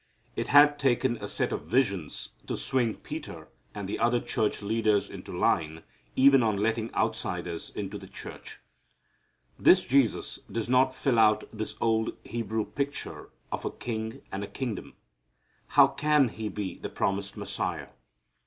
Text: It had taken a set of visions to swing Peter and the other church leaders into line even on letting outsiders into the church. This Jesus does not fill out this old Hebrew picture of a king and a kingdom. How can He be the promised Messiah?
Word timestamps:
It 0.35 0.47
had 0.47 0.79
taken 0.79 1.17
a 1.17 1.27
set 1.27 1.51
of 1.51 1.65
visions 1.67 2.29
to 2.47 2.57
swing 2.57 2.95
Peter 2.95 3.49
and 3.75 3.87
the 3.87 3.99
other 3.99 4.19
church 4.19 4.63
leaders 4.63 5.11
into 5.11 5.31
line 5.31 5.83
even 6.15 6.41
on 6.41 6.57
letting 6.57 6.91
outsiders 6.95 7.69
into 7.69 7.99
the 7.99 8.07
church. 8.07 8.59
This 9.59 9.83
Jesus 9.85 10.39
does 10.51 10.67
not 10.67 10.95
fill 10.95 11.19
out 11.19 11.43
this 11.53 11.75
old 11.79 12.17
Hebrew 12.23 12.65
picture 12.65 13.29
of 13.51 13.63
a 13.63 13.69
king 13.69 14.23
and 14.31 14.43
a 14.43 14.47
kingdom. 14.47 14.95
How 15.67 15.85
can 15.89 16.29
He 16.29 16.49
be 16.49 16.79
the 16.79 16.89
promised 16.89 17.37
Messiah? 17.37 17.89